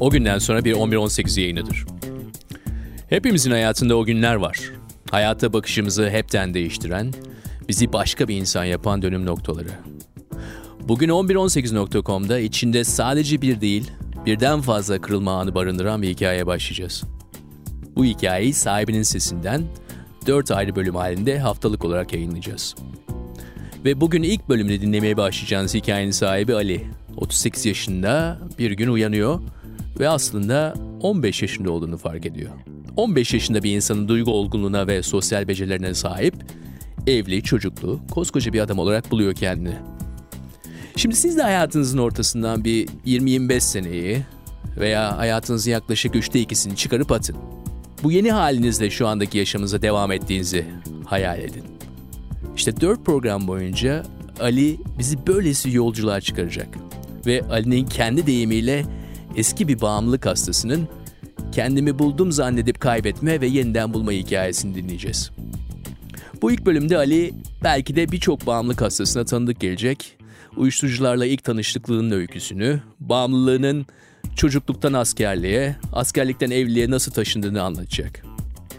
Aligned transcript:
O 0.00 0.10
günden 0.10 0.38
sonra 0.38 0.64
bir 0.64 0.72
11-18 0.72 1.40
yayınıdır. 1.40 1.84
Hepimizin 3.08 3.50
hayatında 3.50 3.96
o 3.96 4.04
günler 4.04 4.34
var. 4.34 4.58
Hayata 5.10 5.52
bakışımızı 5.52 6.10
hepten 6.10 6.54
değiştiren, 6.54 7.12
bizi 7.68 7.92
başka 7.92 8.28
bir 8.28 8.36
insan 8.36 8.64
yapan 8.64 9.02
dönüm 9.02 9.26
noktaları. 9.26 9.70
Bugün 10.88 11.08
1118.com'da 11.08 12.38
içinde 12.38 12.84
sadece 12.84 13.42
bir 13.42 13.60
değil, 13.60 13.90
birden 14.26 14.60
fazla 14.60 15.00
kırılma 15.00 15.40
anı 15.40 15.54
barındıran 15.54 16.02
bir 16.02 16.08
hikaye 16.08 16.46
başlayacağız. 16.46 17.04
Bu 17.96 18.04
hikayeyi 18.04 18.54
sahibinin 18.54 19.02
sesinden 19.02 19.62
4 20.26 20.50
ayrı 20.50 20.76
bölüm 20.76 20.94
halinde 20.94 21.38
haftalık 21.38 21.84
olarak 21.84 22.12
yayınlayacağız. 22.12 22.74
Ve 23.84 24.00
bugün 24.00 24.22
ilk 24.22 24.48
bölümde 24.48 24.80
dinlemeye 24.80 25.16
başlayacağınız 25.16 25.74
hikayenin 25.74 26.10
sahibi 26.10 26.54
Ali. 26.54 26.86
38 27.16 27.66
yaşında 27.66 28.38
bir 28.58 28.70
gün 28.70 28.88
uyanıyor 28.88 29.40
ve 30.00 30.08
aslında 30.08 30.74
15 31.00 31.42
yaşında 31.42 31.70
olduğunu 31.70 31.98
fark 31.98 32.26
ediyor. 32.26 32.50
15 32.96 33.34
yaşında 33.34 33.62
bir 33.62 33.76
insanın 33.76 34.08
duygu 34.08 34.32
olgunluğuna 34.32 34.86
ve 34.86 35.02
sosyal 35.02 35.48
becerilerine 35.48 35.94
sahip, 35.94 36.34
evli, 37.06 37.42
çocuklu, 37.42 38.00
koskoca 38.10 38.52
bir 38.52 38.60
adam 38.60 38.78
olarak 38.78 39.10
buluyor 39.10 39.34
kendini. 39.34 39.74
Şimdi 40.96 41.16
siz 41.16 41.36
de 41.36 41.42
hayatınızın 41.42 41.98
ortasından 41.98 42.64
bir 42.64 42.86
20-25 42.86 43.60
seneyi 43.60 44.22
veya 44.80 45.18
hayatınızın 45.18 45.70
yaklaşık 45.70 46.16
üçte 46.16 46.40
ikisini 46.40 46.76
çıkarıp 46.76 47.12
atın. 47.12 47.36
Bu 48.02 48.12
yeni 48.12 48.32
halinizle 48.32 48.90
şu 48.90 49.08
andaki 49.08 49.38
yaşamınıza 49.38 49.82
devam 49.82 50.12
ettiğinizi 50.12 50.66
hayal 51.06 51.38
edin. 51.38 51.71
İşte 52.62 52.80
dört 52.80 53.06
program 53.06 53.48
boyunca 53.48 54.02
Ali 54.40 54.78
bizi 54.98 55.26
böylesi 55.26 55.70
yolculuğa 55.70 56.20
çıkaracak. 56.20 56.68
Ve 57.26 57.42
Ali'nin 57.50 57.86
kendi 57.86 58.26
deyimiyle 58.26 58.84
eski 59.36 59.68
bir 59.68 59.80
bağımlılık 59.80 60.26
hastasının 60.26 60.88
kendimi 61.52 61.98
buldum 61.98 62.32
zannedip 62.32 62.80
kaybetme 62.80 63.40
ve 63.40 63.46
yeniden 63.46 63.94
bulma 63.94 64.12
hikayesini 64.12 64.74
dinleyeceğiz. 64.74 65.30
Bu 66.42 66.52
ilk 66.52 66.66
bölümde 66.66 66.96
Ali 66.96 67.34
belki 67.64 67.96
de 67.96 68.12
birçok 68.12 68.46
bağımlılık 68.46 68.82
hastasına 68.82 69.24
tanıdık 69.24 69.60
gelecek. 69.60 70.18
Uyuşturucularla 70.56 71.26
ilk 71.26 71.44
tanıştıklığının 71.44 72.10
öyküsünü, 72.10 72.80
bağımlılığının 73.00 73.86
çocukluktan 74.36 74.92
askerliğe, 74.92 75.76
askerlikten 75.92 76.50
evliliğe 76.50 76.90
nasıl 76.90 77.12
taşındığını 77.12 77.62
anlatacak. 77.62 78.22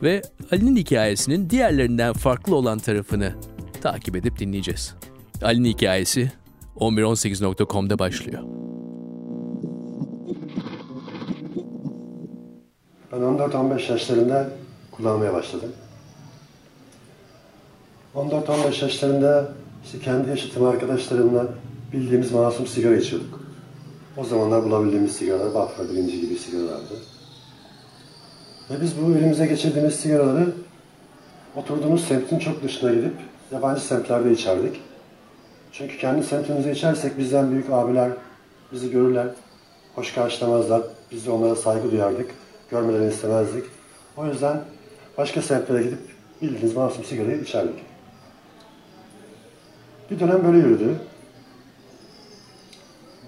Ve 0.04 0.22
Ali'nin 0.52 0.76
hikayesinin 0.76 1.50
diğerlerinden 1.50 2.14
farklı 2.14 2.56
olan 2.56 2.80
tarafını 2.80 3.34
takip 3.84 4.16
edip 4.16 4.40
dinleyeceğiz. 4.40 4.96
Ali'nin 5.42 5.70
hikayesi 5.70 6.32
1118.com'da 6.76 8.00
başlıyor. 8.00 8.44
Ben 13.12 13.18
14-15 13.18 13.92
yaşlarında 13.92 14.50
kullanmaya 14.92 15.34
başladım. 15.34 15.72
14-15 18.16 18.84
yaşlarında 18.84 19.52
işte 19.86 20.00
kendi 20.00 20.30
yaşıtım 20.30 20.66
arkadaşlarımla 20.66 21.48
bildiğimiz 21.94 22.32
masum 22.32 22.68
sigara 22.68 22.96
içiyorduk. 22.96 23.40
O 24.18 24.24
zamanlar 24.24 24.64
bulabildiğimiz 24.64 25.12
sigaralar 25.12 25.54
Bafra 25.54 25.84
birinci 25.90 26.22
gibi 26.22 26.36
sigaralardı. 26.36 26.94
Ve 28.70 28.82
biz 28.82 28.94
bu 29.02 29.18
elimize 29.18 29.46
geçirdiğimiz 29.46 29.96
sigaraları 29.96 30.48
oturduğumuz 31.56 32.04
semtin 32.04 32.40
çok 32.40 32.64
dışına 32.64 32.94
gidip 32.94 33.14
yabancı 33.54 33.82
semtlerde 33.82 34.32
içerdik. 34.32 34.82
Çünkü 35.72 35.98
kendi 35.98 36.24
semtimizde 36.24 36.72
içersek 36.72 37.18
bizden 37.18 37.52
büyük 37.52 37.70
abiler 37.70 38.12
bizi 38.72 38.92
görürler, 38.92 39.28
hoş 39.96 40.14
karşılamazlar. 40.14 40.82
Biz 41.12 41.26
de 41.26 41.32
onlara 41.32 41.56
saygı 41.56 41.92
duyardık, 41.92 42.32
görmelerini 42.70 43.14
istemezdik. 43.14 43.64
O 44.18 44.26
yüzden 44.26 44.62
başka 45.18 45.42
semtlere 45.42 45.84
gidip 45.84 46.00
bildiğiniz 46.42 46.76
masum 46.76 47.04
sigarayı 47.04 47.42
içerdik. 47.42 47.76
Bir 50.12 50.20
dönem 50.20 50.46
böyle 50.46 50.58
yürüdü. 50.58 50.96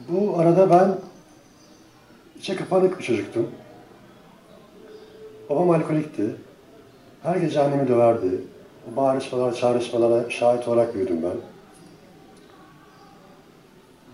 Bu 0.09 0.39
arada 0.39 0.69
ben 0.69 0.95
içe 2.39 2.55
kapanık 2.55 2.99
bir 2.99 3.03
çocuktum. 3.03 3.51
Babam 5.49 5.69
alkolikti. 5.69 6.35
Her 7.23 7.35
gece 7.35 7.61
annemi 7.61 7.87
döverdi. 7.87 8.41
O 8.91 8.95
bağırışmalar, 8.95 9.53
çağrışmalara 9.53 10.29
şahit 10.29 10.67
olarak 10.67 10.95
büyüdüm 10.95 11.23
ben. 11.23 11.31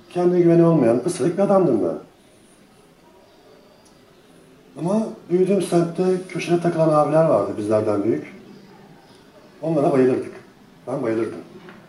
Kendine 0.10 0.42
güveni 0.42 0.66
olmayan 0.66 1.00
pısırık 1.00 1.38
bir 1.38 1.44
adamdım 1.44 1.82
ben. 1.84 1.98
Ama 4.80 5.08
büyüdüğüm 5.30 5.62
semtte 5.62 6.04
köşede 6.30 6.62
takılan 6.62 6.90
abiler 6.90 7.26
vardı 7.26 7.52
bizlerden 7.58 8.04
büyük. 8.04 8.36
Onlara 9.62 9.92
bayılırdık. 9.92 10.34
Ben 10.88 11.04
bayılırdım. 11.04 11.40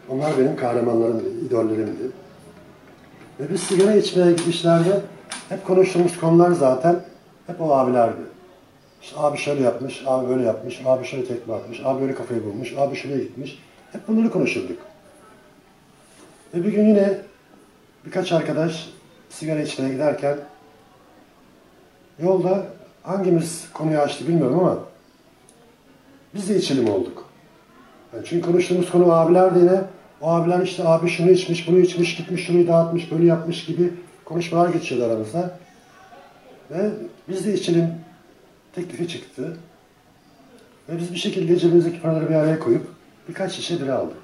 Onlar 0.09 0.39
benim 0.39 0.57
kahramanlarımdı, 0.57 1.31
idollerimdi. 1.47 2.11
Ve 3.41 3.51
biz 3.53 3.63
sigara 3.63 3.95
içmeye 3.95 4.33
gidişlerde 4.33 5.01
hep 5.49 5.67
konuştuğumuz 5.67 6.21
konular 6.21 6.53
zaten 6.53 7.01
hep 7.47 7.61
o 7.61 7.73
abilerdi. 7.73 8.21
İşte 9.03 9.17
abi 9.21 9.39
şöyle 9.39 9.63
yapmış, 9.63 10.03
abi 10.07 10.29
böyle 10.29 10.43
yapmış, 10.43 10.81
abi 10.85 11.05
şöyle 11.05 11.25
tekme 11.25 11.55
atmış, 11.55 11.81
abi 11.85 12.01
böyle 12.01 12.15
kafayı 12.15 12.45
bulmuş, 12.45 12.75
abi 12.79 12.97
şuraya 12.97 13.19
gitmiş. 13.19 13.59
Hep 13.93 14.09
bunları 14.09 14.31
konuşurduk. 14.31 14.79
Ve 16.55 16.65
bir 16.65 16.73
gün 16.73 16.89
yine 16.89 17.19
birkaç 18.07 18.33
arkadaş 18.33 18.89
sigara 19.31 19.61
içmeye 19.61 19.93
giderken 19.93 20.37
yolda 22.23 22.67
hangimiz 23.03 23.69
konuyu 23.73 23.99
açtı 23.99 24.29
bilmiyorum 24.29 24.59
ama 24.59 24.79
biz 26.35 26.49
de 26.49 26.57
içelim 26.57 26.89
olduk. 26.89 27.25
Yani 28.15 28.25
çünkü 28.27 28.47
konuştuğumuz 28.47 28.91
konu 28.91 29.13
abiler 29.13 29.55
de 29.55 29.59
yine 29.59 29.81
o 30.21 30.29
abiler 30.29 30.61
işte 30.61 30.89
abi 30.89 31.09
şunu 31.09 31.31
içmiş, 31.31 31.69
bunu 31.69 31.79
içmiş, 31.79 32.17
gitmiş, 32.17 32.47
şunu 32.47 32.67
dağıtmış, 32.69 33.11
böyle 33.13 33.27
yapmış 33.27 33.65
gibi 33.65 33.93
konuşmalar 34.25 34.69
geçiyordu 34.69 35.05
aramızda. 35.07 35.59
Ve 36.71 36.91
biz 37.29 37.47
de 37.47 37.55
içelim 37.55 37.87
teklifi 38.75 39.09
çıktı. 39.09 39.57
Ve 40.89 40.99
biz 40.99 41.13
bir 41.13 41.19
şekilde 41.19 41.59
cebimizdeki 41.59 42.01
paraları 42.01 42.29
bir 42.29 42.35
araya 42.35 42.59
koyup 42.59 42.87
birkaç 43.29 43.53
şişe 43.53 43.83
bira 43.83 43.95
aldık. 43.95 44.17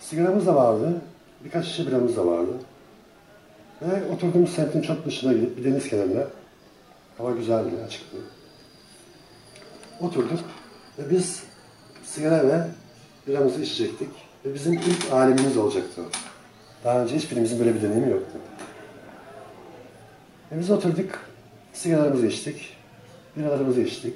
Sigaramız 0.00 0.46
da 0.46 0.54
vardı, 0.54 1.00
birkaç 1.44 1.66
şişe 1.66 1.86
biramız 1.86 2.16
da 2.16 2.26
vardı. 2.26 2.52
Ve 3.82 4.12
oturduğumuz 4.12 4.50
semtin 4.50 4.82
çok 4.82 5.06
dışına 5.06 5.32
gidip 5.32 5.56
bir 5.56 5.64
deniz 5.64 5.88
kenarına, 5.88 6.26
hava 7.18 7.30
güzeldi, 7.30 7.70
açıktı. 7.86 8.16
Oturduk 10.00 10.40
ve 10.98 11.10
biz 11.10 11.42
sigara 12.04 12.48
ve 12.48 12.66
biramızı 13.26 13.62
içecektik. 13.62 14.08
Ve 14.44 14.54
bizim 14.54 14.72
ilk 14.72 15.12
alemimiz 15.12 15.56
olacaktı 15.56 16.02
o. 16.02 16.04
Daha 16.84 17.02
önce 17.02 17.16
hiçbirimizin 17.16 17.58
böyle 17.58 17.74
bir 17.74 17.82
deneyimi 17.82 18.10
yoktu. 18.10 18.38
Ve 20.52 20.58
biz 20.58 20.70
oturduk, 20.70 21.20
sigaramızı 21.72 22.26
içtik, 22.26 22.76
biralarımızı 23.36 23.80
içtik. 23.80 24.14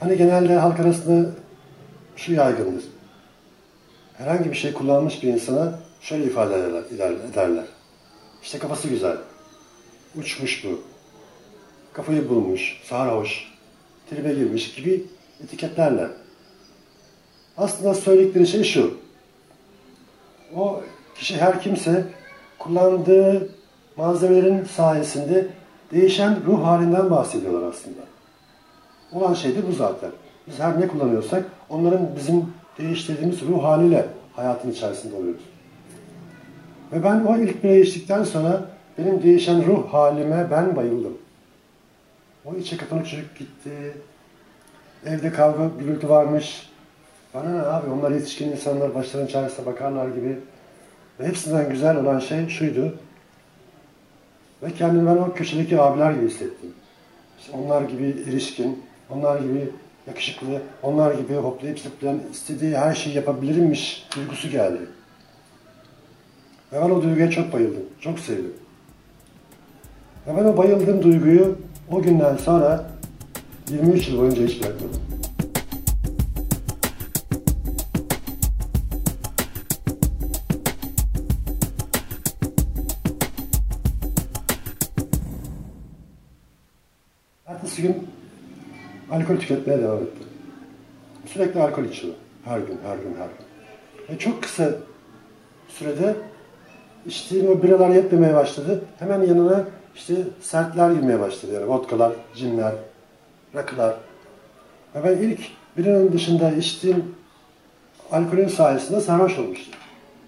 Hani 0.00 0.16
genelde 0.16 0.54
halk 0.54 0.80
arasında 0.80 1.30
şu 2.16 2.32
yaygındır. 2.32 2.84
Herhangi 4.18 4.50
bir 4.50 4.56
şey 4.56 4.72
kullanmış 4.72 5.22
bir 5.22 5.28
insana 5.28 5.78
şöyle 6.00 6.24
ifade 6.24 6.54
ederler. 6.54 6.82
ederler. 7.30 7.64
İşte 8.42 8.58
kafası 8.58 8.88
güzel, 8.88 9.16
uçmuş 10.18 10.64
bu, 10.64 10.80
kafayı 11.92 12.28
bulmuş, 12.28 12.80
sarhoş, 12.84 13.52
tribe 14.10 14.34
girmiş 14.34 14.74
gibi 14.74 15.04
etiketlerle. 15.44 16.08
Aslında 17.56 17.94
söyledikleri 17.94 18.46
şey 18.46 18.64
şu. 18.64 18.98
O 20.56 20.82
kişi 21.14 21.36
her 21.36 21.62
kimse 21.62 22.04
kullandığı 22.58 23.48
malzemelerin 23.96 24.64
sayesinde 24.64 25.48
değişen 25.92 26.36
ruh 26.46 26.64
halinden 26.64 27.10
bahsediyorlar 27.10 27.68
aslında. 27.68 28.00
Olan 29.12 29.34
şey 29.34 29.56
de 29.56 29.68
bu 29.68 29.72
zaten. 29.72 30.10
Biz 30.46 30.58
her 30.58 30.80
ne 30.80 30.88
kullanıyorsak 30.88 31.44
onların 31.68 32.08
bizim 32.16 32.44
değiştirdiğimiz 32.78 33.42
ruh 33.42 33.64
haliyle 33.64 34.06
hayatın 34.36 34.70
içerisinde 34.70 35.16
oluyoruz. 35.16 35.42
Ve 36.92 37.04
ben 37.04 37.24
o 37.24 37.36
ilk 37.36 37.64
bire 37.64 38.24
sonra 38.24 38.64
benim 38.98 39.22
değişen 39.22 39.66
ruh 39.66 39.92
halime 39.92 40.46
ben 40.50 40.76
bayıldım. 40.76 41.18
O 42.44 42.54
içe 42.54 42.76
kapanık 42.76 43.08
çocuk 43.08 43.38
gitti. 43.38 43.70
Evde 45.06 45.32
kavga, 45.32 45.70
gürültü 45.78 46.08
varmış. 46.08 46.70
Bana 47.34 47.48
ne 47.48 47.62
abi 47.62 47.90
onlar 47.90 48.10
yetişkin 48.10 48.52
insanlar 48.52 48.94
başlarının 48.94 49.28
çaresine 49.28 49.66
bakarlar 49.66 50.08
gibi. 50.08 50.38
Ve 51.20 51.26
hepsinden 51.26 51.70
güzel 51.70 51.96
olan 51.96 52.18
şey 52.18 52.48
şuydu. 52.48 52.94
Ve 54.62 54.72
kendimi 54.72 55.06
ben 55.06 55.16
o 55.16 55.32
köşedeki 55.32 55.80
abiler 55.80 56.12
gibi 56.12 56.26
hissettim. 56.26 56.70
İşte 57.40 57.52
onlar 57.52 57.82
gibi 57.82 58.16
erişkin, 58.28 58.82
onlar 59.10 59.40
gibi 59.40 59.70
yakışıklı, 60.06 60.62
onlar 60.82 61.14
gibi 61.14 61.34
hoplayıp 61.34 61.78
zıplayan, 61.78 62.20
istediği 62.32 62.76
her 62.76 62.94
şeyi 62.94 63.16
yapabilirimmiş 63.16 64.06
duygusu 64.16 64.50
geldi. 64.50 64.80
Ve 66.72 66.80
ben 66.80 66.90
o 66.90 67.02
duyguya 67.02 67.30
çok 67.30 67.52
bayıldım, 67.52 67.84
çok 68.00 68.18
sevdim. 68.18 68.54
Ve 70.26 70.36
ben 70.36 70.44
o 70.44 70.56
bayıldığım 70.56 71.02
duyguyu 71.02 71.58
o 71.90 72.02
günden 72.02 72.36
sonra 72.36 72.90
23 73.70 74.08
yıl 74.08 74.18
boyunca 74.18 74.46
hiç 74.46 74.62
bırakmadım. 74.62 75.09
Gün 87.82 88.08
alkol 89.10 89.36
tüketmeye 89.36 89.78
devam 89.78 89.98
etti. 89.98 90.24
Sürekli 91.26 91.62
alkol 91.62 91.84
içiyor. 91.84 92.14
Her 92.44 92.58
gün, 92.58 92.78
her 92.84 92.96
gün, 92.96 93.14
her 93.18 93.26
gün. 93.26 94.14
Ve 94.14 94.18
çok 94.18 94.42
kısa 94.42 94.74
sürede 95.68 96.16
içtiğim 97.06 97.48
o 97.48 97.62
biralar 97.62 97.90
yetmemeye 97.90 98.34
başladı. 98.34 98.84
Hemen 98.98 99.22
yanına 99.22 99.64
işte 99.94 100.14
sertler 100.40 100.90
girmeye 100.90 101.20
başladı. 101.20 101.52
Yani 101.54 101.68
vodkalar, 101.68 102.12
cinler, 102.34 102.74
rakılar. 103.54 103.96
Ve 104.94 105.04
ben 105.04 105.28
ilk 105.28 105.40
birinin 105.76 106.12
dışında 106.12 106.52
içtiğim 106.52 107.14
alkolün 108.12 108.48
sayesinde 108.48 109.00
sarhoş 109.00 109.38
olmuştum. 109.38 109.74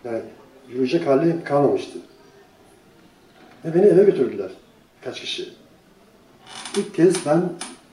Yani 0.05 0.20
yürüyecek 0.69 1.06
hali 1.06 1.44
kalmamıştı. 1.44 1.98
Ve 3.64 3.75
beni 3.75 3.87
eve 3.87 4.05
götürdüler. 4.05 4.50
Kaç 5.05 5.20
kişi. 5.20 5.61
İlk 6.76 6.94
kez 6.94 7.26
ben 7.26 7.42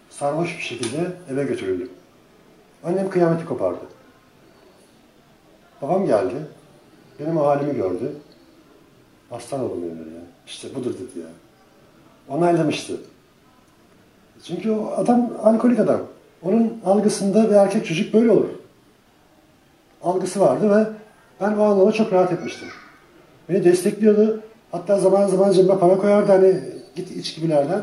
sarhoş 0.09 0.57
bir 0.57 0.63
şekilde 0.63 1.11
eve 1.31 1.43
götürüldüm. 1.43 1.89
Annem 2.83 3.09
kıyameti 3.09 3.45
kopardı. 3.45 3.79
Babam 5.81 6.05
geldi. 6.05 6.35
Benim 7.19 7.37
halimi 7.37 7.75
gördü. 7.75 8.15
Aslan 9.31 9.61
oğlum 9.61 9.81
dedi 9.81 10.15
ya. 10.15 10.21
İşte 10.47 10.75
budur 10.75 10.93
dedi 10.93 11.19
ya. 11.19 11.27
Onaylamıştı. 12.29 12.93
Çünkü 14.43 14.71
o 14.71 14.91
adam 14.97 15.31
alkolik 15.43 15.79
adam. 15.79 16.01
Onun 16.43 16.81
algısında 16.85 17.49
bir 17.49 17.55
erkek 17.55 17.85
çocuk 17.85 18.13
böyle 18.13 18.31
olur. 18.31 18.49
Algısı 20.03 20.39
vardı 20.39 20.69
ve 20.75 20.87
ben 21.41 21.57
o 21.57 21.63
anlamda 21.63 21.91
çok 21.91 22.13
rahat 22.13 22.31
etmiştim. 22.31 22.67
Beni 23.49 23.63
destekliyordu. 23.63 24.41
Hatta 24.71 24.99
zaman 24.99 25.27
zaman 25.27 25.51
cebime 25.51 25.79
para 25.79 25.97
koyardı 25.97 26.31
hani 26.31 26.59
git 26.95 27.11
iç 27.11 27.35
gibilerden. 27.35 27.81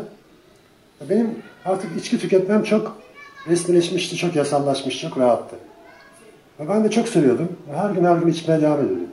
Benim 1.01 1.43
artık 1.65 1.97
içki 1.97 2.19
tüketmem 2.19 2.63
çok 2.63 2.97
resmileşmişti, 3.49 4.17
çok 4.17 4.37
yasallaşmış, 4.37 5.01
çok 5.01 5.19
rahattı. 5.19 5.57
Ve 6.61 6.69
ben 6.69 6.85
de 6.85 6.91
çok 6.91 7.09
seviyordum. 7.09 7.57
Her 7.75 7.91
gün 7.91 8.05
her 8.05 8.17
gün 8.17 8.29
içmeye 8.29 8.61
devam 8.61 8.81
ediyordum. 8.81 9.09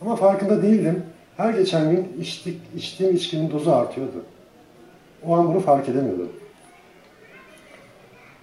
Ama 0.00 0.16
farkında 0.16 0.62
değildim. 0.62 1.02
Her 1.36 1.54
geçen 1.54 1.90
gün 1.90 2.16
içtik, 2.20 2.60
içtiğim 2.76 3.16
içkinin 3.16 3.50
dozu 3.50 3.72
artıyordu. 3.72 4.24
O 5.26 5.36
an 5.36 5.48
bunu 5.48 5.60
fark 5.60 5.88
edemiyordum. 5.88 6.28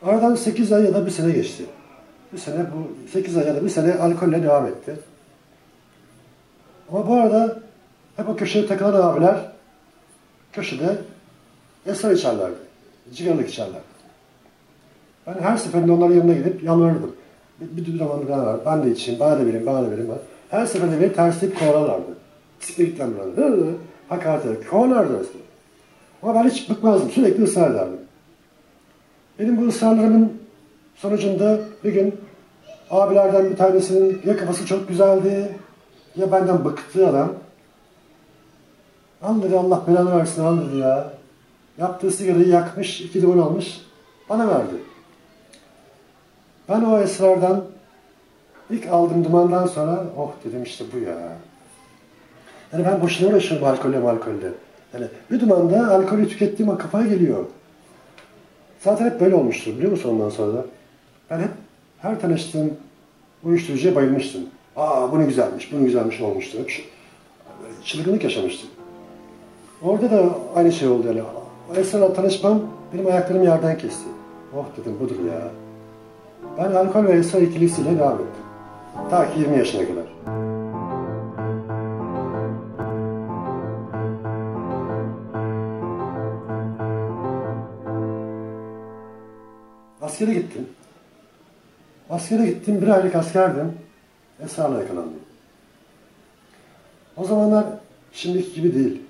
Aradan 0.04 0.36
8 0.36 0.72
ay 0.72 0.84
ya 0.84 0.94
da 0.94 1.06
bir 1.06 1.12
sene 1.12 1.32
geçti. 1.32 1.66
Bir 2.34 2.38
sene 2.38 2.58
bu 2.58 3.10
8 3.12 3.38
ay 3.38 3.48
ya 3.48 3.56
da 3.56 3.64
bir 3.64 3.70
sene 3.70 3.94
alkolle 3.94 4.44
devam 4.44 4.66
etti. 4.68 4.96
Ama 6.92 7.08
bu 7.08 7.14
arada 7.14 7.60
hep 8.16 8.30
o 8.30 8.36
köşeye 8.36 8.68
takılan 8.68 9.02
abiler 9.02 9.36
köşede 10.54 10.98
esrar 11.86 12.12
içerlerdi. 12.12 12.56
Cigarlık 13.14 13.50
içerlerdi. 13.50 13.96
Ben 15.28 15.34
her 15.34 15.58
seferinde 15.58 15.92
onların 15.92 16.16
yanına 16.16 16.34
gidip 16.34 16.64
yalvarırdım. 16.64 17.16
Bir, 17.60 17.86
bir 17.86 18.00
zaman 18.00 18.30
bana 18.30 18.46
var, 18.46 18.60
ben 18.66 18.84
de 18.84 18.92
içeyim, 18.92 19.20
bana 19.20 19.40
da 19.40 19.46
verin, 19.46 19.66
bana 19.66 19.84
da 19.86 19.92
verin. 19.92 20.12
Her 20.50 20.66
seferinde 20.66 21.02
beni 21.02 21.14
tersleyip 21.14 21.60
kovalarlardı. 21.60 22.18
Spirtlendilerdi. 22.60 23.76
Hakaret 24.10 24.46
ederek 24.46 24.70
kovalardı 24.70 25.14
mesela. 25.14 25.46
Ama 26.24 26.36
ben 26.36 26.50
hiç 26.50 26.70
bıkmazdım, 26.70 27.10
sürekli 27.10 27.44
ısrar 27.44 27.72
ederdim. 27.72 28.00
Benim 29.40 29.58
bu 29.58 29.68
ısrarlarımın 29.68 30.34
sonucunda 30.96 31.60
bir 31.84 31.94
gün 31.94 32.16
abilerden 32.92 33.50
bir 33.50 33.58
tanesinin 33.58 34.22
ya 34.26 34.38
kafası 34.38 34.66
çok 34.66 34.88
güzeldi 34.88 35.56
ya 36.16 36.32
benden 36.32 36.66
bıktı 36.66 37.08
adam. 37.08 37.34
Al 39.22 39.54
Allah 39.54 39.84
belanı 39.88 40.18
versin 40.18 40.44
al 40.44 40.74
ya. 40.74 41.15
Yaptığı 41.78 42.12
sigarayı 42.12 42.48
yakmış, 42.48 43.02
iki 43.02 43.22
limon 43.22 43.38
almış, 43.38 43.82
bana 44.30 44.48
verdi. 44.48 44.76
Ben 46.70 46.82
o 46.82 47.00
esrardan 47.00 47.66
ilk 48.70 48.88
aldığım 48.88 49.24
dumandan 49.24 49.68
sonra 49.68 50.04
oh 50.18 50.32
dedim 50.46 50.64
işte 50.64 50.86
bu 50.94 50.98
ya. 50.98 51.38
Yani 52.74 52.86
ben 52.86 53.02
boşuna 53.02 53.30
uğraşıyorum 53.30 53.68
alkolle 53.68 53.98
alkolle. 53.98 54.52
Yani 54.94 55.06
bir 55.32 55.40
dumanda 55.40 55.96
alkolü 55.96 56.30
tükettiğim 56.30 56.78
kafaya 56.78 57.08
geliyor. 57.08 57.46
Zaten 58.80 59.06
hep 59.06 59.22
böyle 59.22 59.36
olmuştur 59.36 59.72
biliyor 59.72 59.92
musun 59.92 60.10
ondan 60.10 60.30
sonra 60.30 60.54
da? 60.54 60.66
Ben 61.30 61.40
hep 61.40 61.52
her 61.98 62.22
tanıştığım 62.22 62.74
uyuşturucuya 63.44 63.96
bayılmıştım. 63.96 64.42
Aa 64.76 65.12
bu 65.12 65.20
ne 65.20 65.26
güzelmiş, 65.26 65.72
bu 65.72 65.80
ne 65.80 65.84
güzelmiş 65.84 66.22
olmuştu. 66.22 66.58
Çılgınlık 67.86 68.24
yaşamıştım. 68.24 68.70
Orada 69.82 70.12
da 70.12 70.30
aynı 70.56 70.72
şey 70.72 70.88
oldu 70.88 71.08
yani. 71.08 71.22
Esrarla 71.74 72.14
tanışmam 72.14 72.62
benim 72.94 73.08
ayaklarımı 73.08 73.46
yerden 73.46 73.78
kesti. 73.78 74.06
Oh 74.56 74.66
dedim 74.78 74.98
budur 75.00 75.16
ya. 75.26 75.52
Ben 76.58 76.76
alkol 76.76 77.06
ve 77.06 77.12
esrar 77.12 77.42
ikilisiyle 77.42 78.00
devam 78.00 78.14
ettim. 78.14 78.28
Ta 79.10 79.34
ki 79.34 79.40
20 79.40 79.58
yaşına 79.58 79.82
kadar. 79.88 80.06
Askere 90.02 90.34
gittim. 90.34 90.68
Askere 92.10 92.46
gittim, 92.46 92.82
bir 92.82 92.88
aylık 92.88 93.16
askerdim. 93.16 93.74
Esrarla 94.40 94.82
yakalandım. 94.82 95.20
O 97.18 97.24
zamanlar 97.24 97.66
şimdiki 98.14 98.54
gibi 98.54 98.76
değil. 98.76 99.02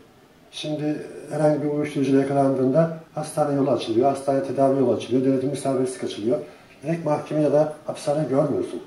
Şimdi 0.56 1.08
herhangi 1.30 1.64
bir 1.64 1.68
uyuşturucuyla 1.68 2.22
yakalandığında 2.22 2.98
hastane 3.16 3.56
yolu 3.56 3.72
açılıyor, 3.72 4.10
hastane 4.10 4.44
tedavi 4.44 4.80
yolu 4.80 4.94
açılıyor, 4.94 5.26
devletin 5.26 5.56
serbestlik 5.56 6.04
açılıyor. 6.04 6.40
Direkt 6.84 7.06
mahkeme 7.06 7.42
ya 7.42 7.54
da 7.54 7.74
hapishane 7.86 8.30
görmüyorsun. 8.30 8.82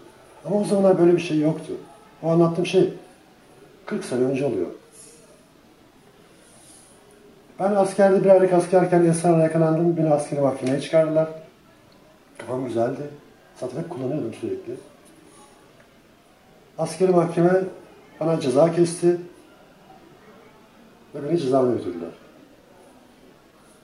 Ama 0.45 0.61
o 0.61 0.65
zamanlar 0.65 0.99
böyle 0.99 1.13
bir 1.13 1.21
şey 1.21 1.41
yoktu. 1.41 1.73
O 2.23 2.31
anlattığım 2.31 2.67
şey 2.67 2.95
40 3.87 4.05
sene 4.05 4.25
önce 4.25 4.47
oluyor. 4.47 4.67
Ben 7.61 7.75
askerde 7.75 8.25
bir 8.25 8.31
aylık 8.31 8.53
askerken 8.53 9.05
esrarla 9.05 9.43
yakalandım. 9.43 9.97
Beni 9.97 10.15
askeri 10.15 10.41
mahkemeye 10.41 10.81
çıkardılar. 10.81 11.29
Kafam 12.39 12.67
güzeldi. 12.67 13.01
Zaten 13.61 13.79
hep 13.79 13.91
kullanıyordum 13.91 14.35
sürekli. 14.41 14.75
Askeri 16.79 17.13
mahkeme 17.13 17.53
bana 18.21 18.41
ceza 18.41 18.73
kesti. 18.73 19.17
Ve 21.15 21.29
beni 21.29 21.39
cezaevine 21.39 21.77
götürdüler. 21.77 22.11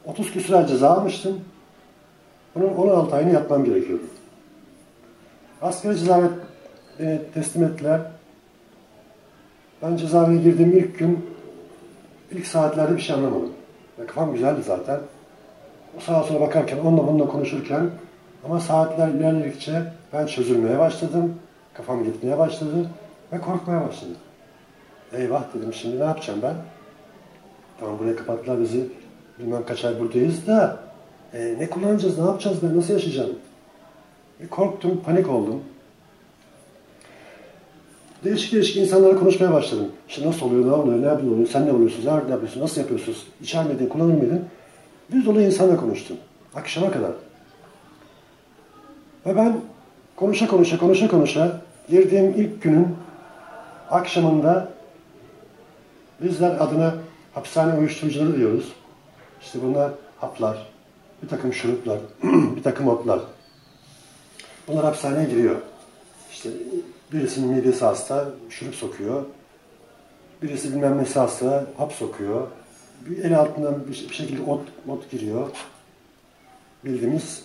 30 0.05 0.33
küsur 0.33 0.55
ay 0.55 0.67
ceza 0.67 0.91
almıştım. 0.91 1.41
Bunun 2.55 2.69
16 2.69 3.17
ayını 3.17 3.33
yatmam 3.33 3.65
gerekiyordu. 3.65 4.05
Askeri 5.63 5.99
cezaevine 5.99 6.31
teslim 7.35 7.65
ettiler. 7.65 8.01
Ben 9.83 9.97
cezaevine 9.97 10.43
girdiğim 10.43 10.73
ilk 10.73 10.99
gün, 10.99 11.27
ilk 12.31 12.47
saatlerde 12.47 12.97
bir 12.97 13.03
şey 13.03 13.17
anlamadım. 13.17 13.53
Ve 13.99 14.07
kafam 14.07 14.33
güzeldi 14.33 14.63
zaten. 14.63 15.01
O 15.97 16.01
sağa 16.01 16.23
sola 16.23 16.41
bakarken, 16.41 16.79
onunla 16.79 17.07
bununla 17.07 17.27
konuşurken 17.27 17.91
ama 18.45 18.61
saatler 18.61 19.09
ilerledikçe 19.09 19.83
ben 20.13 20.27
çözülmeye 20.27 20.79
başladım. 20.79 21.35
Kafam 21.75 22.05
gitmeye 22.05 22.39
başladı 22.39 22.91
ve 23.33 23.41
korkmaya 23.41 23.89
başladım. 23.89 24.17
Eyvah 25.13 25.43
dedim 25.55 25.73
şimdi 25.73 26.01
ne 26.01 26.05
yapacağım 26.05 26.41
ben? 26.43 26.55
Tamam 27.81 27.99
buraya 27.99 28.17
kapattılar 28.17 28.61
bizi. 28.61 28.89
Bilmem 29.39 29.67
kaç 29.67 29.85
ay 29.85 30.01
buradayız 30.01 30.47
da 30.47 30.79
e, 31.35 31.55
ne 31.59 31.71
kullanacağız, 31.71 32.19
ne 32.19 32.25
yapacağız 32.25 32.59
ben, 32.63 32.77
nasıl 32.77 32.93
yaşayacağım? 32.93 33.31
E, 34.41 34.47
korktum, 34.47 35.01
panik 35.07 35.31
oldum. 35.31 35.63
Değişik 38.25 38.53
değişik 38.53 38.77
insanlarla 38.77 39.19
konuşmaya 39.19 39.53
başladım. 39.53 39.89
İşte 40.09 40.27
nasıl 40.27 40.47
oluyor, 40.47 40.67
ne 40.67 40.73
oluyor, 40.73 41.03
ne 41.03 41.07
yapıyorsun, 41.07 41.45
sen 41.45 41.67
ne 41.67 41.73
oluyorsun, 41.73 42.07
nerede 42.07 42.31
yapıyorsun, 42.31 42.61
nasıl 42.61 42.81
yapıyorsunuz, 42.81 43.27
içer 43.43 43.67
miydin, 43.67 43.89
kullanır 43.89 44.15
mıydın? 44.15 44.45
Düz 45.13 45.27
dolu 45.27 45.41
insanla 45.41 45.77
konuştum. 45.77 46.17
Akşama 46.55 46.91
kadar. 46.91 47.11
Ve 49.27 49.37
ben 49.37 49.57
konuşa 50.17 50.47
konuşa, 50.47 50.79
konuşa 50.79 51.09
konuşa 51.09 51.61
girdiğim 51.89 52.35
ilk 52.37 52.63
günün 52.63 52.89
akşamında 53.91 54.69
bizler 56.23 56.51
adına 56.51 56.95
hapishane 57.35 57.79
uyuşturucuları 57.79 58.37
diyoruz. 58.37 58.73
İşte 59.43 59.59
bunlar 59.63 59.93
haplar, 60.21 60.67
bir 61.23 61.29
takım 61.29 61.53
şuruplar, 61.53 61.99
bir 62.57 62.63
takım 62.63 62.89
otlar. 62.89 63.21
Bunlar 64.69 64.85
hapishaneye 64.85 65.29
giriyor. 65.29 65.57
İşte 66.33 66.51
birisinin 67.13 67.49
midesi 67.49 67.85
hasta, 67.85 68.29
şurup 68.51 68.75
sokuyor. 68.75 69.25
Birisi 70.43 70.73
bilmem 70.73 70.99
nesi 70.99 71.19
hasta, 71.19 71.67
hap 71.77 71.93
sokuyor. 71.93 72.47
Bir 73.09 73.25
el 73.25 73.39
altından 73.39 73.89
bir 73.89 73.95
şekilde 73.95 74.51
ot, 74.51 74.61
ot 74.89 75.11
giriyor. 75.11 75.49
Bildiğimiz 76.85 77.43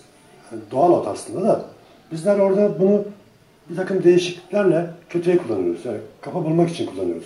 yani 0.52 0.62
doğal 0.70 0.92
ot 0.92 1.08
aslında 1.08 1.48
da. 1.48 1.64
Bizler 2.12 2.38
orada 2.38 2.80
bunu 2.80 3.04
bir 3.70 3.76
takım 3.76 4.04
değişikliklerle 4.04 4.90
kötüye 5.08 5.38
kullanıyoruz. 5.38 5.84
Yani 5.84 5.98
kafa 6.20 6.44
bulmak 6.44 6.70
için 6.70 6.86
kullanıyoruz. 6.86 7.24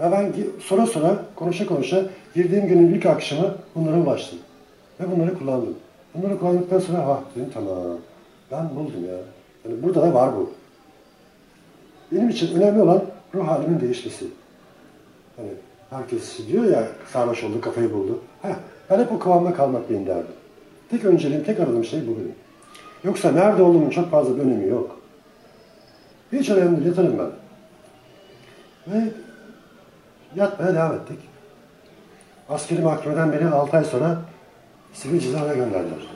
Ve 0.00 0.12
ben 0.12 0.32
sonra 0.60 0.86
sonra 0.86 1.22
konuşa 1.36 1.66
konuşa 1.66 2.04
girdiğim 2.34 2.66
günün 2.66 2.94
ilk 2.94 3.06
akşamı 3.06 3.54
bunlara 3.74 3.96
ulaştım. 3.96 4.38
Ve 5.00 5.16
bunları 5.16 5.38
kullandım. 5.38 5.74
Bunları 6.14 6.38
kullandıktan 6.38 6.78
sonra 6.78 7.06
ha 7.06 7.20
dedim 7.36 7.50
tamam 7.54 7.76
ben 8.50 8.70
buldum 8.76 9.04
ya. 9.08 9.18
Yani 9.64 9.82
burada 9.82 10.02
da 10.02 10.14
var 10.14 10.36
bu. 10.36 10.50
Benim 12.12 12.28
için 12.28 12.56
önemli 12.56 12.82
olan 12.82 13.02
ruh 13.34 13.48
halimin 13.48 13.80
değişmesi. 13.80 14.24
Hani 15.36 15.48
herkes 15.90 16.46
diyor 16.48 16.64
ya 16.64 16.88
sarhoş 17.12 17.44
oldu, 17.44 17.60
kafayı 17.60 17.92
buldu. 17.92 18.18
Heh, 18.42 18.54
ben 18.90 18.98
hep 18.98 19.12
o 19.12 19.18
kıvamda 19.18 19.52
kalmak 19.52 19.90
benim 19.90 20.06
derdim. 20.06 20.34
Tek 20.90 21.04
önceliğim, 21.04 21.44
tek 21.44 21.60
aradığım 21.60 21.84
şey 21.84 22.00
bu 22.00 22.10
benim. 22.10 22.34
Yoksa 23.04 23.32
nerede 23.32 23.62
olduğumun 23.62 23.90
çok 23.90 24.10
fazla 24.10 24.36
bir 24.36 24.40
önemi 24.40 24.68
yok. 24.68 25.00
Hiç 26.32 26.50
önemli 26.50 26.76
değil, 26.76 26.86
yatarım 26.86 27.18
ben. 27.18 27.30
Ve 28.94 29.04
yatmaya 30.36 30.74
devam 30.74 30.94
ettik. 30.94 31.18
Askeri 32.48 32.82
mahkemeden 32.82 33.32
beni 33.32 33.48
6 33.48 33.76
ay 33.76 33.84
sonra 33.84 34.20
sivil 34.92 35.20
cezaevine 35.20 35.54
gönderdiler. 35.54 36.06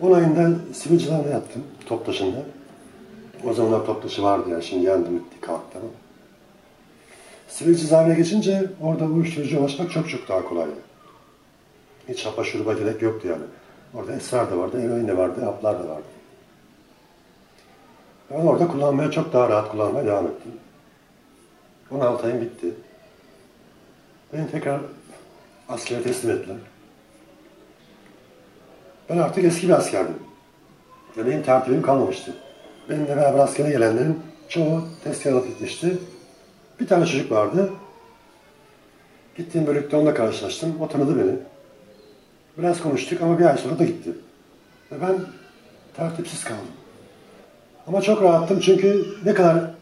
10 0.00 0.12
ayında 0.12 0.58
sivil 0.74 0.98
cezaevine 0.98 1.32
yattım, 1.32 1.62
Toptaşı'nda. 1.86 2.38
O 3.44 3.52
zamanlar 3.52 3.86
Toptaşı 3.86 4.22
vardı 4.22 4.50
ya, 4.50 4.60
şimdi 4.60 4.86
yandı 4.86 5.10
bitti, 5.10 5.40
kalktı. 5.40 5.78
Sivil 7.48 7.74
cezaevine 7.74 8.14
geçince 8.14 8.70
orada 8.82 9.04
uyuşturucu 9.04 9.60
ulaşmak 9.60 9.90
çok 9.90 10.08
çok 10.08 10.28
daha 10.28 10.44
kolaydı. 10.44 10.74
Hiç 12.08 12.26
hapa 12.26 12.44
şuruba 12.44 12.72
gerek 12.72 13.02
yoktu 13.02 13.28
yani. 13.28 13.42
Orada 13.94 14.12
esrar 14.12 14.50
da 14.50 14.58
vardı, 14.58 14.82
eroin 14.82 15.08
de 15.08 15.16
vardı, 15.16 15.44
haplar 15.44 15.78
da 15.78 15.88
vardı. 15.88 16.06
Ben 18.30 18.46
orada 18.46 18.68
kullanmaya 18.68 19.10
çok 19.10 19.32
daha 19.32 19.48
rahat 19.48 19.70
kullanmaya 19.70 20.06
devam 20.06 20.26
ettim. 20.26 20.52
16 21.90 22.26
ayım 22.26 22.40
bitti. 22.40 22.74
Beni 24.32 24.50
tekrar 24.50 24.80
askere 25.68 26.02
teslim 26.02 26.30
ettiler. 26.30 26.56
Ben 29.10 29.18
artık 29.18 29.44
eski 29.44 29.68
bir 29.68 29.72
askerdim. 29.72 30.14
Ve 31.16 31.26
benim 31.26 31.42
tertibim 31.42 31.82
kalmamıştı. 31.82 32.34
Benimle 32.88 33.16
beraber 33.16 33.38
askere 33.38 33.70
gelenlerin 33.70 34.20
çoğu 34.48 34.84
tezkerat 35.04 35.46
etmişti. 35.46 35.98
Bir 36.80 36.86
tane 36.86 37.06
çocuk 37.06 37.30
vardı. 37.30 37.70
Gittiğim 39.36 39.66
bölükte 39.66 39.96
onunla 39.96 40.14
karşılaştım. 40.14 40.80
O 40.80 40.88
tanıdı 40.88 41.18
beni. 41.18 41.36
Biraz 42.58 42.82
konuştuk 42.82 43.22
ama 43.22 43.38
bir 43.38 43.44
ay 43.44 43.58
sonra 43.58 43.78
da 43.78 43.84
gitti. 43.84 44.10
Ve 44.92 45.00
ben 45.00 45.16
tertipsiz 45.96 46.44
kaldım. 46.44 46.66
Ama 47.86 48.00
çok 48.00 48.22
rahattım 48.22 48.60
çünkü 48.60 49.06
ne 49.24 49.34
kadar 49.34 49.77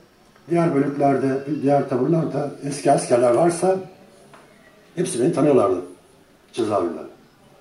diğer 0.50 0.74
bölüklerde, 0.74 1.44
diğer 1.62 1.88
taburlarda 1.88 2.50
eski 2.64 2.92
askerler 2.92 3.30
varsa 3.30 3.76
hepsi 4.94 5.20
beni 5.20 5.32
tanıyorlardı 5.32 5.80
cezaevinde. 6.52 7.00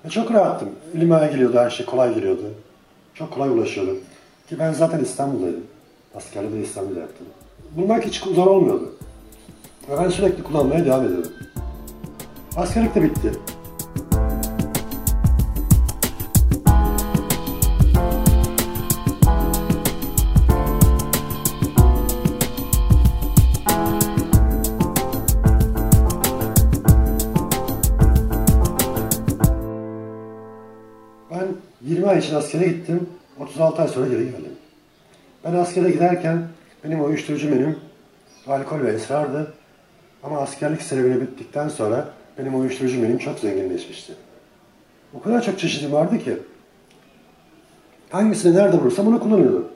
Ve 0.06 0.10
çok 0.10 0.32
rahattım. 0.32 0.70
Elime 0.98 1.30
geliyordu 1.32 1.58
her 1.58 1.70
şey, 1.70 1.86
kolay 1.86 2.15
geliyordu. 2.15 2.54
Çok 3.13 3.32
kolay 3.32 3.50
ulaşıyordum. 3.50 3.98
Ki 4.50 4.60
ben 4.60 4.74
zaten 4.74 5.00
İstanbul'daydım. 5.00 5.63
Askerliği 6.15 6.54
de 6.54 6.65
İstanbul'da 6.65 7.00
yaptım. 7.00 7.27
Bulmak 7.77 8.06
hiç 8.06 8.20
zor 8.20 8.48
olmuyordu. 8.48 8.96
Ve 9.89 9.98
ben 10.04 10.10
sürekli 10.10 10.44
kullanmaya 10.44 10.86
devam 10.86 11.06
ediyordum. 11.06 11.32
Askerlik 12.58 12.96
de 12.96 13.04
bitti. 13.04 13.32
20 31.86 32.08
ay 32.08 32.20
için 32.20 32.36
askere 32.36 32.68
gittim. 32.68 33.10
36 33.39 33.82
ay 33.82 33.88
sonra 33.88 34.08
geri 34.08 34.25
geldim. 34.25 34.51
Ben 35.44 35.54
askere 35.54 35.92
giderken 35.92 36.48
benim 36.84 37.06
uyuşturucu 37.06 37.50
menüm 37.50 37.75
alkol 38.48 38.82
ve 38.82 38.92
esrardı. 38.92 39.54
Ama 40.24 40.39
askerlik 40.39 40.82
serüveni 40.82 41.22
bittikten 41.22 41.70
sonra 41.70 42.10
benim 42.38 42.60
uyuşturucu 42.60 43.01
menüm 43.01 43.18
çok 43.18 43.39
zenginleşmişti. 43.39 44.13
O 45.13 45.22
kadar 45.22 45.42
çok 45.42 45.60
çeşidim 45.60 45.92
vardı 45.92 46.20
ki 46.20 46.38
hangisini 48.10 48.56
nerede 48.56 48.82
bulursam 48.82 49.08
onu 49.08 49.20
kullanıyordum. 49.20 49.68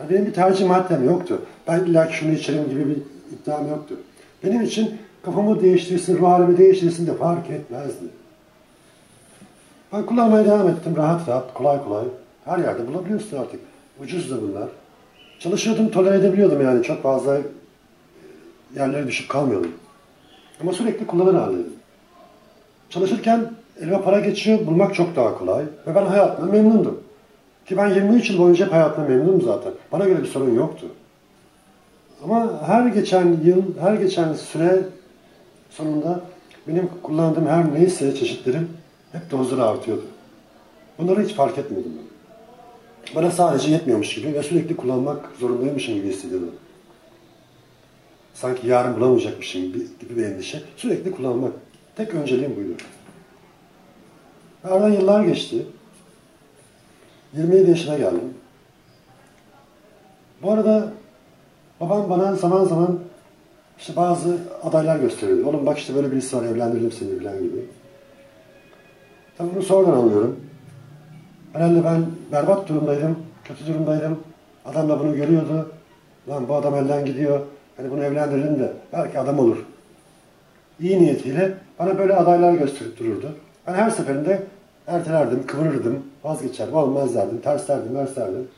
Yani 0.00 0.10
benim 0.10 0.26
bir 0.26 0.32
tercih 0.32 0.66
maddem 0.66 1.04
yoktu. 1.04 1.42
Ben 1.68 1.80
illa 1.80 2.10
şunu 2.10 2.32
içerim 2.32 2.68
gibi 2.70 2.88
bir 2.88 2.96
iddiam 3.36 3.68
yoktu. 3.68 3.94
Benim 4.44 4.62
için 4.62 4.94
kafamı 5.22 5.60
değiştirsin, 5.62 6.18
ruh 6.18 6.28
halimi 6.28 6.58
değiştirsin 6.58 7.06
de 7.06 7.14
fark 7.14 7.50
etmezdi. 7.50 8.04
Ben 9.94 10.06
kullanmaya 10.06 10.44
devam 10.44 10.68
ettim 10.68 10.96
rahat 10.96 11.28
rahat, 11.28 11.54
kolay 11.54 11.84
kolay. 11.84 12.04
Her 12.44 12.58
yerde 12.58 12.86
bulabiliyorsun 12.86 13.36
artık. 13.36 13.60
Ucuz 14.02 14.30
da 14.30 14.42
bunlar. 14.42 14.68
Çalışıyordum, 15.38 15.90
tolere 15.90 16.16
edebiliyordum 16.16 16.62
yani. 16.62 16.82
Çok 16.82 17.02
fazla 17.02 17.38
yerlere 18.76 19.06
düşüp 19.06 19.28
kalmıyordum. 19.28 19.70
Ama 20.60 20.72
sürekli 20.72 21.06
kullanır 21.06 21.34
haldeydim. 21.34 21.72
Çalışırken 22.90 23.50
elime 23.80 24.02
para 24.02 24.20
geçiyor, 24.20 24.66
bulmak 24.66 24.94
çok 24.94 25.16
daha 25.16 25.38
kolay. 25.38 25.64
Ve 25.86 25.94
ben 25.94 26.06
hayatımdan 26.06 26.54
memnundum. 26.54 27.00
Ki 27.66 27.76
ben 27.76 27.88
23 27.88 28.30
yıl 28.30 28.38
boyunca 28.38 28.66
hep 28.66 28.72
hayatımdan 28.72 29.10
memnunum 29.10 29.42
zaten. 29.42 29.72
Bana 29.92 30.04
göre 30.04 30.22
bir 30.22 30.28
sorun 30.28 30.54
yoktu. 30.54 30.86
Ama 32.24 32.62
her 32.66 32.86
geçen 32.86 33.36
yıl, 33.44 33.62
her 33.80 33.94
geçen 33.94 34.32
süre 34.32 34.82
sonunda 35.70 36.20
benim 36.68 36.90
kullandığım 37.02 37.46
her 37.46 37.74
neyse 37.74 38.14
çeşitlerim 38.14 38.68
hep 39.14 39.30
dozları 39.30 39.64
artıyordu. 39.64 40.04
Bunları 40.98 41.24
hiç 41.24 41.34
fark 41.34 41.58
etmiyordum 41.58 41.92
ben. 41.98 42.14
Bana 43.14 43.30
sadece 43.30 43.70
yetmiyormuş 43.70 44.14
gibi 44.14 44.34
ve 44.34 44.42
sürekli 44.42 44.76
kullanmak 44.76 45.30
zorundaymışım 45.40 45.94
gibi 45.94 46.08
hissediyordum. 46.08 46.54
Sanki 48.34 48.66
yarın 48.66 48.96
bulamayacakmışım 48.96 49.62
gibi 49.62 50.16
bir 50.16 50.24
endişe. 50.24 50.62
Sürekli 50.76 51.10
kullanmak. 51.10 51.52
Tek 51.96 52.14
önceliğim 52.14 52.56
buydu. 52.56 52.72
Aradan 54.64 54.90
yıllar 54.90 55.24
geçti. 55.24 55.66
27 57.36 57.70
yaşına 57.70 57.98
geldim. 57.98 58.34
Bu 60.42 60.52
arada 60.52 60.92
babam 61.80 62.10
bana 62.10 62.36
zaman 62.36 62.64
zaman 62.64 62.98
işte 63.78 63.96
bazı 63.96 64.38
adaylar 64.62 64.96
gösteriyordu. 64.96 65.48
Oğlum 65.48 65.66
bak 65.66 65.78
işte 65.78 65.94
böyle 65.94 66.12
birisi 66.12 66.36
var 66.36 66.44
evlendirdim 66.44 66.92
seni 66.92 67.18
falan 67.18 67.38
gibi. 67.38 67.64
Tabii 69.38 69.54
bunu 69.54 69.62
sonradan 69.62 69.92
anlıyorum. 69.92 70.40
Herhalde 71.52 71.84
ben 71.84 72.06
berbat 72.32 72.68
durumdaydım, 72.68 73.18
kötü 73.44 73.66
durumdaydım. 73.66 74.18
Adam 74.64 74.88
da 74.88 75.00
bunu 75.00 75.16
görüyordu. 75.16 75.72
Lan 76.28 76.48
bu 76.48 76.54
adam 76.54 76.74
elden 76.74 77.04
gidiyor. 77.04 77.40
Hani 77.76 77.90
bunu 77.90 78.04
evlendirelim 78.04 78.58
de 78.58 78.72
belki 78.92 79.18
adam 79.18 79.38
olur. 79.38 79.56
İyi 80.80 81.02
niyetiyle 81.02 81.54
bana 81.78 81.98
böyle 81.98 82.14
adaylar 82.16 82.52
gösterip 82.52 82.98
dururdu. 82.98 83.36
Ben 83.66 83.74
her 83.74 83.90
seferinde 83.90 84.42
ertelerdim, 84.86 85.46
kıvırırdım, 85.46 86.02
vazgeçerdim, 86.24 86.74
olmaz 86.74 87.14
derdim, 87.14 87.40
ters 87.40 87.68
derdim, 87.68 87.94
ters 87.94 88.16
derdim. 88.16 88.48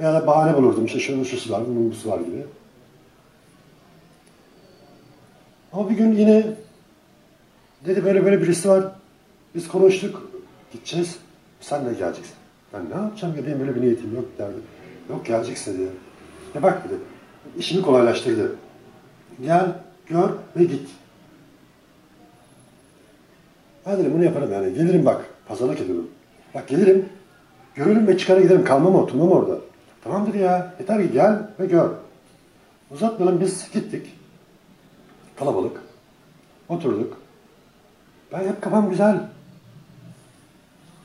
Veya 0.00 0.14
da 0.14 0.26
bahane 0.26 0.56
bulurdum, 0.56 0.84
işte 0.84 0.98
şunun 0.98 1.24
şusu 1.24 1.52
var, 1.52 1.62
bunun 1.68 1.90
busu 1.90 2.10
var 2.10 2.20
gibi. 2.20 2.44
Ama 5.72 5.90
bir 5.90 5.94
gün 5.94 6.12
yine 6.12 6.46
dedi 7.86 8.04
böyle 8.04 8.24
böyle 8.24 8.42
birisi 8.42 8.68
var, 8.68 8.84
biz 9.54 9.68
konuştuk, 9.68 10.30
gideceğiz, 10.72 11.18
sen 11.60 11.86
de 11.86 11.92
geleceksin. 11.92 12.34
Ben 12.72 12.90
ne 12.90 12.94
yapacağım 12.94 13.36
ya 13.36 13.46
benim 13.46 13.60
böyle 13.60 13.74
bir 13.74 13.80
niyetim 13.80 14.14
yok 14.14 14.24
derdi. 14.38 14.56
Yok 15.10 15.26
geleceksin 15.26 15.74
dedi. 15.74 15.90
Ya 16.54 16.62
bak 16.62 16.84
dedi, 16.84 16.94
işimi 17.58 17.82
kolaylaştırdı. 17.82 18.56
Gel, 19.42 19.66
gör 20.06 20.30
ve 20.56 20.64
git. 20.64 20.88
Ben 23.86 23.98
dedim 23.98 24.12
bunu 24.14 24.24
yaparım 24.24 24.52
yani. 24.52 24.74
Gelirim 24.74 25.06
bak, 25.06 25.24
pazarlık 25.48 25.80
ediyorum. 25.80 26.10
Bak 26.54 26.68
gelirim, 26.68 27.08
görürüm 27.74 28.06
ve 28.06 28.18
çıkara 28.18 28.40
giderim. 28.40 28.64
Kalmam 28.64 28.94
oturmam 28.94 29.30
orada. 29.30 29.58
Tamamdır 30.04 30.34
ya, 30.34 30.74
yeter 30.80 31.02
ki 31.02 31.12
gel 31.12 31.48
ve 31.60 31.66
gör. 31.66 31.90
Uzatmayalım 32.90 33.40
biz 33.40 33.70
gittik. 33.72 34.06
Kalabalık. 35.36 35.80
Oturduk. 36.68 37.16
Ben 38.32 38.48
hep 38.48 38.62
kafam 38.62 38.90
güzel. 38.90 39.20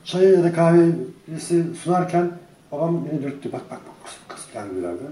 Çayı 0.04 0.36
ya 0.36 0.44
da 0.44 0.52
kahvesi 0.52 1.74
sunarken 1.82 2.30
babam 2.72 3.06
beni 3.06 3.22
dürttü. 3.22 3.52
Bak 3.52 3.60
bak 3.70 3.80
bak 3.86 4.04
kız, 4.04 4.14
kız 4.28 4.44
falan 4.44 4.70
gibilerdi. 4.70 5.02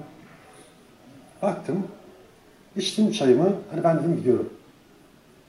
Baktım. 1.42 1.86
içtim 2.76 3.12
çayımı. 3.12 3.52
Hani 3.70 3.84
ben 3.84 3.98
dedim 3.98 4.16
gidiyorum. 4.16 4.52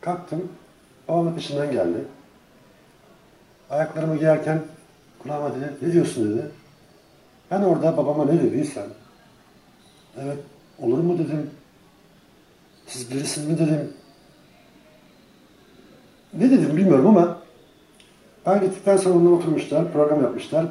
Kalktım. 0.01 0.51
Babam 1.07 1.25
da 1.25 1.35
peşinden 1.35 1.71
geldi. 1.71 2.05
Ayaklarımı 3.69 4.17
giyerken 4.17 4.61
kulağıma 5.19 5.55
dedi, 5.55 5.73
ne 5.81 5.93
diyorsun 5.93 6.31
dedi. 6.31 6.45
Ben 7.51 7.61
orada 7.61 7.97
babama 7.97 8.25
ne 8.25 8.43
dediysem, 8.43 8.87
evet 10.21 10.37
olur 10.79 10.97
mu 10.97 11.17
dedim, 11.17 11.49
siz 12.87 13.11
birisiniz 13.11 13.47
mi 13.47 13.59
dedim. 13.59 13.93
Ne 16.33 16.51
dedim 16.51 16.77
bilmiyorum 16.77 17.07
ama 17.07 17.38
ben 18.49 18.61
gittikten 18.61 18.97
sonra 18.97 19.15
onlar 19.15 19.31
oturmuşlar, 19.31 19.93
program 19.93 20.23
yapmışlar. 20.23 20.65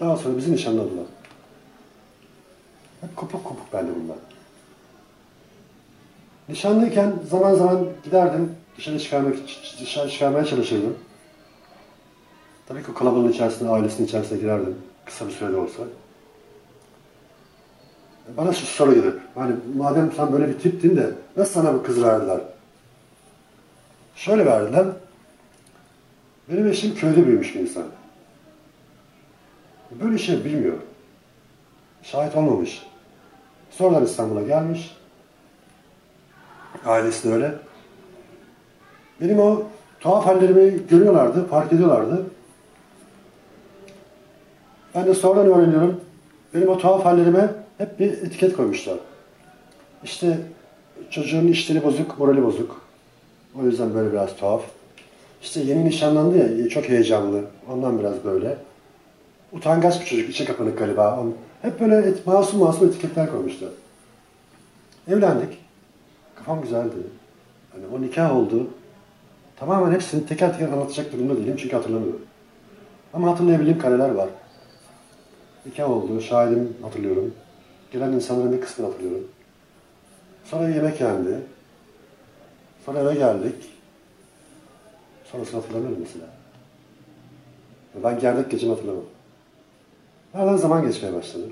Daha 0.00 0.16
sonra 0.16 0.36
bizi 0.36 0.52
nişanladılar. 0.52 1.04
Hep 3.00 3.16
kopuk 3.16 3.44
kopuk 3.44 3.72
bende 3.72 3.90
bunlar. 4.04 4.16
Nişanlıyken 6.48 7.12
zaman 7.30 7.54
zaman 7.54 7.86
giderdim, 8.04 8.54
dışarı 8.78 9.00
çıkarmak, 9.00 9.34
dışarı 9.80 10.10
çıkarmaya 10.10 10.44
çalışırdım. 10.44 10.96
Tabii 12.68 12.82
ki 12.82 12.94
kalabalığın 12.94 13.32
içerisinde, 13.32 13.70
ailesinin 13.70 14.06
içerisine 14.06 14.38
girerdim. 14.38 14.76
Kısa 15.04 15.26
bir 15.26 15.32
sürede 15.32 15.56
olsa. 15.56 15.82
Bana 18.36 18.52
şu 18.52 18.66
soru 18.66 18.94
gelir. 18.94 19.14
Hani 19.34 19.54
madem 19.76 20.12
sen 20.16 20.32
böyle 20.32 20.48
bir 20.48 20.58
tiptin 20.58 20.96
de 20.96 21.10
nasıl 21.36 21.52
sana 21.52 21.74
bu 21.74 21.82
kızı 21.82 22.02
verdiler? 22.02 22.40
Şöyle 24.16 24.46
verdiler. 24.46 24.86
Benim 26.50 26.66
eşim 26.66 26.94
köyde 26.94 27.26
büyümüş 27.26 27.54
bir 27.54 27.60
insan. 27.60 27.84
Böyle 29.90 30.18
şey 30.18 30.44
bilmiyor. 30.44 30.76
Şahit 32.02 32.36
olmamış. 32.36 32.86
Sonradan 33.70 34.04
İstanbul'a 34.04 34.42
gelmiş. 34.42 34.96
Ailesi 36.84 37.28
de 37.28 37.34
öyle. 37.34 37.54
Benim 39.20 39.40
o 39.40 39.62
tuhaf 40.00 40.26
hallerimi 40.26 40.86
görüyorlardı, 40.90 41.46
fark 41.46 41.72
ediyorlardı. 41.72 42.26
Ben 44.94 45.06
de 45.06 45.14
sonradan 45.14 45.46
öğreniyorum. 45.46 46.00
Benim 46.54 46.68
o 46.68 46.78
tuhaf 46.78 47.04
hallerime 47.04 47.50
hep 47.78 48.00
bir 48.00 48.12
etiket 48.12 48.56
koymuşlar. 48.56 48.98
İşte 50.04 50.38
çocuğun 51.10 51.46
işleri 51.46 51.84
bozuk, 51.84 52.18
morali 52.18 52.44
bozuk. 52.44 52.80
O 53.60 53.64
yüzden 53.64 53.94
böyle 53.94 54.12
biraz 54.12 54.36
tuhaf. 54.36 54.62
İşte 55.42 55.60
yeni 55.60 55.84
nişanlandı 55.84 56.62
ya, 56.62 56.68
çok 56.68 56.88
heyecanlı. 56.88 57.44
Ondan 57.72 57.98
biraz 57.98 58.24
böyle. 58.24 58.56
Utangaç 59.52 60.00
bir 60.00 60.06
çocuk, 60.06 60.30
içe 60.30 60.44
kapanık 60.44 60.78
galiba. 60.78 61.24
Hep 61.62 61.80
böyle 61.80 61.96
et, 61.96 62.26
masum 62.26 62.60
masum 62.60 62.88
etiketler 62.88 63.30
koymuşlar. 63.30 63.70
Evlendik. 65.08 65.58
Kafam 66.34 66.62
güzeldi. 66.62 66.96
Hani 67.72 67.84
o 67.96 68.02
nikah 68.02 68.36
oldu. 68.36 68.66
Tamamen 69.56 69.92
hepsini 69.92 70.26
teker 70.26 70.58
teker 70.58 70.72
anlatacak 70.72 71.12
durumda 71.12 71.36
değilim 71.36 71.56
çünkü 71.58 71.76
hatırlamıyorum. 71.76 72.20
Ama 73.14 73.30
hatırlayabildiğim 73.30 73.78
kareler 73.78 74.10
var. 74.10 74.28
Nikah 75.66 75.90
oldu, 75.90 76.20
şahidim 76.20 76.76
hatırlıyorum. 76.82 77.34
Gelen 77.92 78.12
insanların 78.12 78.52
bir 78.52 78.60
kısmını 78.60 78.88
hatırlıyorum. 78.88 79.28
Sonra 80.44 80.68
yemek 80.68 81.00
yendi. 81.00 81.40
Sonra 82.86 82.98
eve 82.98 83.14
geldik. 83.14 83.54
Sonrasını 85.32 85.60
hatırlamıyorum 85.60 85.98
mesela. 86.00 86.26
Ben 88.04 88.20
gerdek 88.20 88.50
gecemi 88.50 88.72
hatırlamam. 88.72 89.04
Aradan 90.34 90.56
zaman 90.56 90.86
geçmeye 90.86 91.14
başladı. 91.14 91.44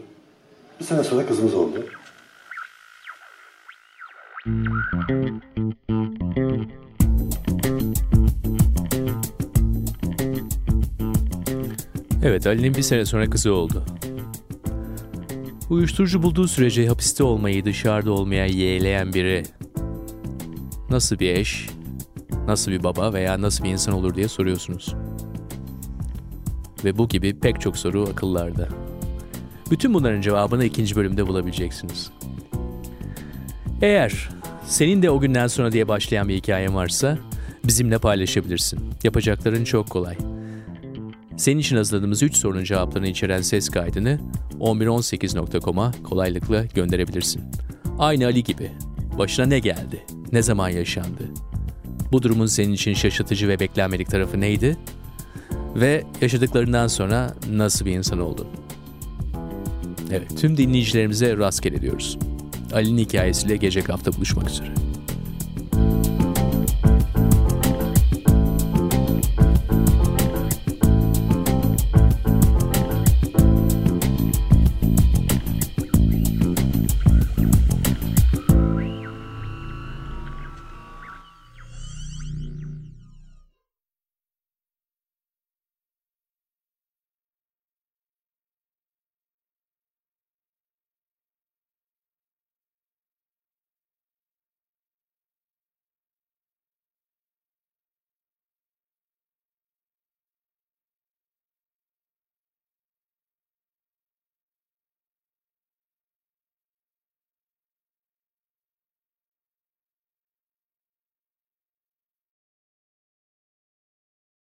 Bir 0.81 0.85
sene 0.85 1.05
sonra 1.05 1.27
kızımız 1.27 1.55
oldu. 1.55 1.85
Evet 12.25 12.47
Ali'nin 12.47 12.75
bir 12.75 12.83
sene 12.83 13.05
sonra 13.05 13.31
kızı 13.31 13.53
oldu. 13.53 13.85
Uyuşturucu 15.71 16.23
bulduğu 16.23 16.49
sürece 16.49 16.89
hapiste 16.89 17.25
olmayı 17.25 17.65
dışarıda 17.65 18.13
olmaya 18.13 18.47
yeğleyen 18.47 19.13
biri 19.13 19.43
nasıl 20.91 21.19
bir 21.19 21.35
eş, 21.35 21.69
nasıl 22.47 22.73
bir 22.73 22.85
baba 22.85 23.13
veya 23.13 23.41
nasıl 23.41 23.65
bir 23.65 23.71
insan 23.71 23.95
olur 23.95 24.15
diye 24.15 24.29
soruyorsunuz. 24.29 24.95
Ve 26.85 26.99
bu 26.99 27.09
gibi 27.09 27.41
pek 27.41 27.61
çok 27.61 27.77
soru 27.77 28.09
akıllarda. 28.13 28.69
Bütün 29.71 29.95
bunların 29.95 30.21
cevabını 30.21 30.65
ikinci 30.65 30.97
bölümde 30.97 31.27
bulabileceksiniz. 31.27 32.11
Eğer 33.83 34.29
senin 34.67 35.03
de 35.03 35.11
o 35.11 35.21
günden 35.21 35.47
sonra 35.47 35.73
diye 35.73 35.89
başlayan 35.89 36.29
bir 36.29 36.35
hikayen 36.35 36.75
varsa 36.75 37.19
bizimle 37.65 37.99
paylaşabilirsin. 37.99 38.81
Yapacakların 39.05 39.65
çok 39.65 39.91
kolay. 39.91 40.17
Senin 41.37 41.59
için 41.59 41.77
hazırladığımız 41.77 42.23
3 42.23 42.37
sorunun 42.37 42.65
cevaplarını 42.65 43.09
içeren 43.09 43.41
ses 43.41 43.69
kaydını 43.69 44.19
1118.com'a 44.61 45.93
kolaylıkla 46.05 46.65
gönderebilirsin. 46.65 47.43
Aynı 47.99 48.27
Ali 48.27 48.45
gibi. 48.45 48.71
Başına 49.19 49.47
ne 49.47 49.59
geldi? 49.59 50.05
Ne 50.33 50.43
zaman 50.43 50.69
yaşandı? 50.69 51.23
Bu 52.13 52.23
durumun 52.23 52.47
senin 52.47 52.73
için 52.73 52.95
şaşırtıcı 52.95 53.49
ve 53.49 53.61
beklenmedik 53.61 54.11
tarafı 54.11 54.41
neydi? 54.41 54.77
Ve 55.75 56.05
yaşadıklarından 56.21 56.87
sonra 56.87 57.35
nasıl 57.51 57.87
bir 57.87 57.93
insan 57.93 58.19
oldun? 58.19 58.47
Evet, 60.11 60.39
tüm 60.41 60.57
dinleyicilerimize 60.57 61.37
rastgele 61.37 61.83
diyoruz. 61.83 62.19
Ali'nin 62.75 62.99
hikayesiyle 62.99 63.57
gelecek 63.57 63.89
hafta 63.89 64.13
buluşmak 64.13 64.51
üzere. 64.51 64.86